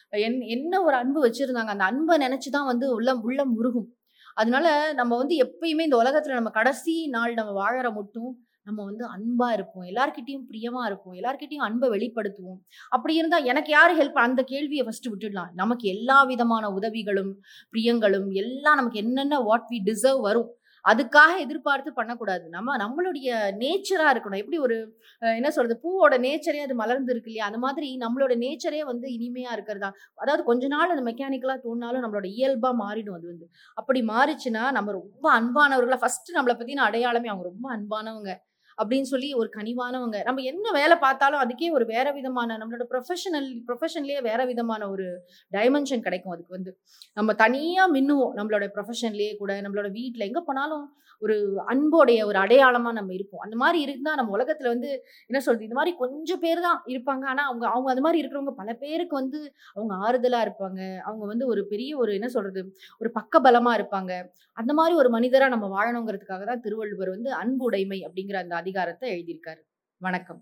என் 0.09 0.41
என்ன 0.55 0.81
ஒரு 0.83 0.95
அன்பு 0.95 1.19
வச்சுருந்தாங்க 1.25 1.73
அந்த 1.75 1.83
அன்பை 1.83 2.15
நினச்சி 2.17 2.49
தான் 2.51 2.65
வந்து 2.65 2.85
உள்ளம் 2.95 3.21
உள்ளம் 3.21 3.51
முருகும். 3.57 3.87
அதனால 4.35 4.67
நம்ம 4.93 5.17
வந்து 5.17 5.35
எப்பயுமே 5.45 5.83
இந்த 5.87 5.97
உலகத்தில் 5.97 6.33
நம்ம 6.33 6.49
கடைசி 6.49 6.93
நாள் 7.07 7.33
நம்ம 7.33 7.51
வாழற 7.61 7.87
மட்டும் 7.93 8.29
நம்ம 8.67 8.83
வந்து 8.83 9.05
அன்பா 9.15 9.47
இருப்போம். 9.53 9.85
எல்லார்கிட்டையும் 9.91 10.45
பிரியமா 10.49 10.81
இருப்போம். 10.85 11.15
எல்லார்கிட்டையும் 11.19 11.65
அன்பை 11.67 11.87
வெளிப்படுத்துவோம். 11.89 12.59
அப்படி 12.89 13.13
இருந்தால் 13.15 13.43
எனக்கு 13.43 13.71
யார் 13.71 13.93
ஹெல்ப் 13.99 14.19
அந்த 14.25 14.41
கேள்வியை 14.43 14.83
ஃபர்ஸ்ட் 14.83 15.09
விட்டுடலாம். 15.09 15.51
நமக்கு 15.53 15.87
எல்லா 15.89 16.23
விதமான 16.23 16.69
உதவிகளும் 16.69 17.31
பிரியங்களும் 17.69 18.29
எல்லாம் 18.43 18.75
நமக்கு 18.75 19.01
என்னென்ன 19.03 19.39
வாட் 19.39 19.67
வி 19.71 19.79
டிசர்வ் 19.89 20.21
வரும். 20.21 20.49
அதுக்காக 20.85 21.31
எதிர்பார்த்து 21.39 21.91
பண்ணக்கூடாது. 21.93 22.45
நம்ம 22.49 22.75
நம்மளுடைய 22.77 23.29
நேச்சராக 23.61 24.13
இருக்கணும். 24.13 24.41
எப்படி 24.43 24.59
ஒரு 24.59 24.77
என்ன 25.21 25.49
சொல்றது? 25.51 25.75
பூவோட 25.83 26.15
நேச்சரே 26.19 26.59
அது 26.59 26.75
மலர்ந்து 26.75 27.13
இருக்கு 27.13 27.31
இல்லையா? 27.31 27.45
அந்த 27.45 27.57
மாதிரி 27.57 27.89
நம்மளோட 27.97 28.35
நேச்சரே 28.37 28.81
வந்து 28.83 29.07
இனிமையா 29.17 29.51
இருக்கிறதா? 29.51 29.89
அதாவது 30.15 30.43
கொஞ்ச 30.43 30.67
நாள் 30.67 30.91
அது 30.91 31.03
மெக்கானிக்கலாக 31.09 31.59
தோணினாலும் 31.65 32.05
நம்மளோட 32.05 32.27
இயல்பா 32.37 32.71
மாறிடும் 32.83 33.17
அது 33.19 33.27
வந்து. 33.27 33.47
அப்படி 33.77 34.01
மாறிச்சுன்னா 34.11 34.65
நம்ம 34.71 34.91
ரொம்ப 34.91 35.25
அன்பானவர்களா 35.39 35.99
ஃபர்ஸ்ட் 36.01 36.31
நம்மளை 36.37 36.55
பத்தின 36.55 36.85
அடையாளமே 36.89 37.29
அவங்க 37.29 37.45
ரொம்ப 37.45 37.67
அன்பானவங்க. 37.77 38.31
அப்படின்னு 38.79 39.09
சொல்லி 39.13 39.29
ஒரு 39.33 39.49
கனிவானவங்க. 39.57 40.17
நம்ம 40.23 40.43
என்ன 40.51 40.71
வேலை 40.71 40.95
பார்த்தாலும் 40.97 41.41
அதுக்கே 41.43 41.69
ஒரு 41.71 41.85
வேற 41.85 42.07
விதமான 42.11 42.57
நம்மளோட 42.57 42.85
ப்ரொஃபஷனல் 42.93 43.49
ப்ரொஃபஷன்லேயே 43.67 44.21
வேற 44.21 44.41
விதமான 44.45 44.89
ஒரு 44.89 45.07
டைமென்ஷன் 45.51 46.05
கிடைக்கும் 46.07 46.33
அதுக்கு 46.35 46.57
வந்து. 46.57 46.71
நம்ம 47.17 47.33
தனியா 47.43 47.85
மின்னுவோம் 47.97 48.35
நம்மளோட 48.39 48.67
ப்ரொஃபஷன்லேயே 48.75 49.33
கூட 49.37 49.61
நம்மளோட 49.61 49.89
வீட்டில் 49.91 50.27
எங்க 50.29 50.41
போனாலும் 50.41 50.85
ஒரு 51.21 51.35
அன்போடைய 51.67 52.19
ஒரு 52.25 52.37
அடையாளமா 52.39 52.91
நம்ம 52.97 53.13
இருப்போம். 53.13 53.41
அந்த 53.41 53.55
மாதிரி 53.55 53.79
இருந்தா 53.85 54.11
நம்ம 54.15 54.31
உலகத்துல 54.37 54.67
வந்து 54.67 54.89
என்ன 55.29 55.39
சொல்றது 55.39 55.67
இந்த 55.67 55.77
மாதிரி 55.79 55.93
கொஞ்சம் 55.97 56.39
பேர் 56.39 56.61
தான் 56.61 56.79
இருப்பாங்க. 56.87 57.23
ஆனா 57.25 57.43
அவங்க 57.45 57.65
அவங்க 57.67 57.89
அது 57.91 58.03
மாதிரி 58.05 58.21
இருக்கிறவங்க 58.21 58.53
பல 58.61 58.73
பேருக்கு 58.83 59.15
வந்து 59.15 59.39
அவங்க 59.75 59.93
ஆறுதலா 60.05 60.41
இருப்பாங்க. 60.47 60.79
அவங்க 61.05 61.25
வந்து 61.25 61.47
ஒரு 61.47 61.63
பெரிய 61.67 61.91
ஒரு 61.97 62.13
என்ன 62.13 62.27
சொல்றது 62.27 62.61
ஒரு 63.01 63.11
பக்க 63.11 63.41
பலமா 63.47 63.73
இருப்பாங்க. 63.79 64.11
அந்த 64.57 64.71
மாதிரி 64.73 64.95
ஒரு 64.95 65.09
மனிதரா 65.09 65.47
நம்ம 65.47 65.67
வாழணுங்கிறதுக்காக 65.75 66.45
தான் 66.45 66.63
திருவள்ளுவர் 66.65 67.09
வந்து 67.09 67.29
அன்புடைமை 67.33 67.99
அப்படிங்கிற 68.07 68.39
அந்த 68.43 68.55
அதிகாரத்தை 68.69 69.07
எழுதியிருக்காரு. 69.13 69.61
வணக்கம். 70.01 70.39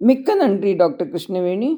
மிக்க 0.00 0.34
நன்றி 0.34 0.70
டாக்டர் 0.74 1.08
கிருஷ்ணவேணி. 1.08 1.68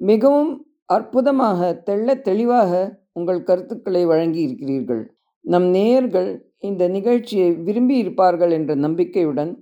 மிகவும் 0.00 0.50
அற்புதமாக 0.94 1.68
தெள்ள 1.86 2.16
தெளிவாக 2.26 2.72
உங்கள் 3.12 3.40
கருத்துக்களை 3.48 4.02
வழங்கி 4.10 4.40
இருக்கிறீர்கள் 4.46 5.02
நம் 5.44 5.68
நேயர்கள் 5.76 6.30
இந்த 6.68 6.82
நிகழ்ச்சியை 6.96 7.48
விரும்பி 7.66 7.96
இருப்பார்கள் 8.02 8.52
என்ற 8.58 8.74
நம்பிக்கையுடன் 8.84 9.52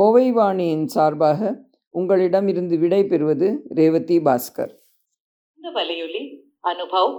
கோவை 0.00 0.26
வாணியின் 0.32 0.86
சார்பாக 0.94 1.50
உங்களிடமிருந்து 1.94 2.76
விடை 2.78 3.02
பெறுவது 3.12 3.48
ரேவதி 3.78 4.18
பாஸ்கர். 4.18 4.72
இந்த 5.58 5.70
வலையொலி 5.78 6.24
அனுபவ் 6.72 7.14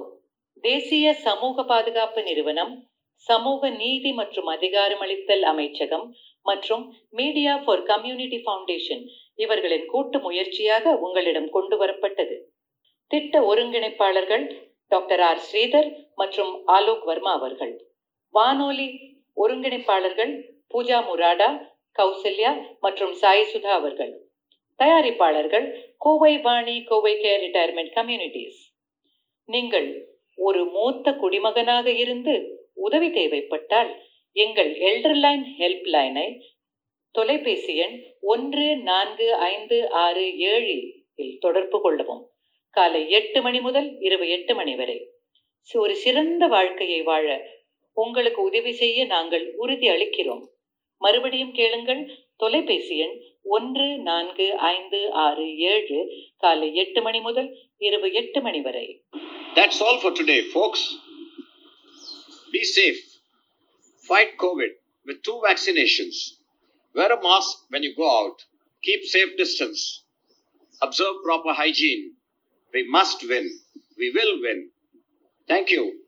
தேசிய 0.63 1.13
சமூக 1.27 1.63
பாதுகாப்பு 1.71 2.21
நிறுவனம் 2.23 2.73
சமூக 3.27 3.69
நீதி 3.69 4.11
மற்றும் 4.11 4.45
அதிகாரமளித்தல் 4.45 5.41
அமைச்சகம் 5.41 6.05
மற்றும் 6.41 6.83
மீடியா 7.09 7.57
ஃபார் 7.57 7.83
கம்யூனிட்டி 7.83 8.37
ஃபவுண்டேஷன் 8.45 9.03
இவர்களின் 9.35 9.85
கூட்டு 9.85 10.19
முயற்சியாக 10.19 10.93
உங்களிடம் 10.97 11.49
கொண்டு 11.49 11.85
வரப்பட்டது. 11.85 12.35
திட்ட 13.07 13.41
ஒருங்கிணைப்பாளர்கள் 13.41 14.45
டாக்டர் 14.87 15.19
ஆர். 15.19 15.41
ஸ்ரீதர் 15.47 15.89
மற்றும் 16.15 16.51
ஆலோக் 16.65 17.03
வர்மா 17.03 17.31
அவர்கள். 17.31 17.73
வானொலி 18.29 18.87
ஒருங்கிணைப்பாளர்கள் 19.37 20.33
பூஜா 20.73 20.97
முராடா 21.09 21.49
கௌசல்யா 21.95 22.51
மற்றும் 22.79 23.13
சாய் 23.13 23.49
சுதா 23.53 23.71
அவர்கள். 23.79 24.11
தயாரிப்பாளர்கள் 24.79 25.67
Kovai 25.97 26.33
Vani 26.37 26.75
Covai 26.83 27.13
care 27.23 27.41
retirement 27.45 27.93
communities. 27.95 28.59
நீங்கள் 29.49 29.87
ஒரு 30.37 30.65
மூத்த 30.65 31.11
குடிமகனாக 31.11 31.87
இருந்து 32.03 32.35
உதவி 32.79 33.09
தேவைப்பட்டால் 33.11 33.91
எங்கள் 34.31 34.71
எல்டர்லைன் 34.79 35.45
ஹெல்ப் 35.59 35.87
லைனை 35.87 36.39
தொலைபேசி 37.11 37.75
எண் 37.75 38.03
ஒன்று 38.21 38.77
நான்கு 38.77 39.33
ஐந்து 39.33 39.91
ஆறு 39.91 40.37
ஏழு 40.37 40.93
இல் 41.15 41.37
தொடர்பு 41.39 41.81
கொள்ளவும். 41.81 42.29
காலை 42.69 43.09
எட்டு 43.09 43.41
மணி 43.41 43.61
முதல் 43.61 43.99
இரவு 43.99 44.29
எட்டு 44.29 44.55
மணி 44.55 44.75
வரை. 44.75 45.07
ஒரு 45.73 45.95
சிறந்த 45.95 46.47
வாழ்க்கையை 46.47 47.01
வாழ 47.01 47.45
உங்களுக்கு 47.93 48.41
உதவி 48.41 48.71
செய்ய 48.71 49.05
நாங்கள் 49.05 49.53
உறுதி 49.55 49.87
அளிக்கிறோம். 49.87 50.45
மறுபடியும் 50.97 51.51
கேளுங்கள். 51.51 52.01
தொலைபேசி 52.35 52.97
எண் 52.97 53.21
ஒன்று 53.43 53.97
நான்கு 53.97 54.53
ஐந்து 54.57 55.11
ஆறு 55.11 55.57
ஏழு 55.57 56.07
காலை 56.37 56.75
எட்டு 56.75 57.01
மணி 57.01 57.19
முதல் 57.19 57.57
இரவு 57.77 58.13
எட்டு 58.13 58.41
மணி 58.41 58.61
வரை. 58.61 59.03
That's 59.53 59.77
all 59.79 59.97
for 59.97 60.11
today, 60.11 60.41
folks. 60.55 61.08
Be 62.51 62.63
safe. 62.63 62.99
Fight 64.07 64.37
COVID 64.37 64.69
with 65.05 65.23
two 65.23 65.41
vaccinations. 65.45 66.15
Wear 66.95 67.11
a 67.11 67.21
mask 67.21 67.57
when 67.69 67.83
you 67.83 67.95
go 67.95 68.27
out. 68.27 68.43
Keep 68.83 69.03
safe 69.05 69.37
distance. 69.37 70.03
Observe 70.81 71.15
proper 71.23 71.53
hygiene. 71.53 72.13
We 72.73 72.87
must 72.89 73.27
win. 73.27 73.49
We 73.97 74.11
will 74.11 74.41
win. 74.41 74.69
Thank 75.47 75.69
you. 75.71 75.99